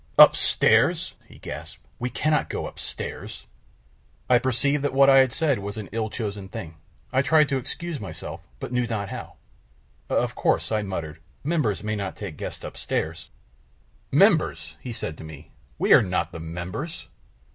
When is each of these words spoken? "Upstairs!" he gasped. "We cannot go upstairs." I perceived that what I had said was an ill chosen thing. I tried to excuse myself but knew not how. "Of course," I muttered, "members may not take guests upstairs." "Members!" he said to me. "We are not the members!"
"Upstairs!" 0.17 1.13
he 1.27 1.37
gasped. 1.37 1.85
"We 1.99 2.09
cannot 2.09 2.49
go 2.49 2.65
upstairs." 2.65 3.45
I 4.27 4.39
perceived 4.39 4.83
that 4.83 4.95
what 4.95 5.11
I 5.11 5.19
had 5.19 5.31
said 5.31 5.59
was 5.59 5.77
an 5.77 5.89
ill 5.91 6.09
chosen 6.09 6.49
thing. 6.49 6.77
I 7.13 7.21
tried 7.21 7.49
to 7.49 7.57
excuse 7.59 7.99
myself 7.99 8.41
but 8.59 8.71
knew 8.71 8.87
not 8.87 9.09
how. 9.09 9.35
"Of 10.09 10.33
course," 10.33 10.71
I 10.71 10.81
muttered, 10.81 11.19
"members 11.43 11.83
may 11.83 11.95
not 11.95 12.15
take 12.15 12.35
guests 12.35 12.63
upstairs." 12.63 13.29
"Members!" 14.11 14.75
he 14.79 14.91
said 14.91 15.19
to 15.19 15.23
me. 15.23 15.51
"We 15.77 15.93
are 15.93 16.01
not 16.01 16.31
the 16.31 16.39
members!" 16.39 17.07